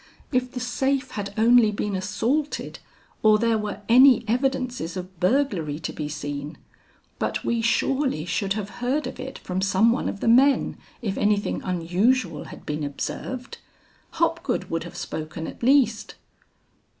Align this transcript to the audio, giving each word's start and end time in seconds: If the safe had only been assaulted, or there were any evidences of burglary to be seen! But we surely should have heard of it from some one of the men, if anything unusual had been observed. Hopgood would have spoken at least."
If 0.31 0.51
the 0.51 0.59
safe 0.59 1.11
had 1.11 1.31
only 1.37 1.71
been 1.71 1.95
assaulted, 1.95 2.79
or 3.21 3.37
there 3.37 3.59
were 3.59 3.81
any 3.87 4.27
evidences 4.27 4.97
of 4.97 5.19
burglary 5.19 5.77
to 5.77 5.93
be 5.93 6.09
seen! 6.09 6.57
But 7.19 7.43
we 7.45 7.61
surely 7.61 8.25
should 8.25 8.53
have 8.53 8.69
heard 8.81 9.05
of 9.05 9.19
it 9.19 9.37
from 9.37 9.61
some 9.61 9.91
one 9.91 10.09
of 10.09 10.19
the 10.19 10.27
men, 10.27 10.75
if 11.03 11.19
anything 11.19 11.61
unusual 11.63 12.45
had 12.45 12.65
been 12.65 12.83
observed. 12.83 13.59
Hopgood 14.13 14.71
would 14.71 14.85
have 14.85 14.97
spoken 14.97 15.45
at 15.45 15.61
least." 15.61 16.15